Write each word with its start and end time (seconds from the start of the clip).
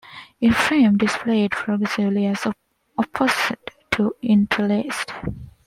The 0.39 0.49
frames 0.49 0.95
are 0.95 0.97
displayed 0.97 1.51
progressively 1.51 2.25
as 2.25 2.47
opposed 2.97 3.35
to 3.91 4.15
interlaced. 4.23 5.13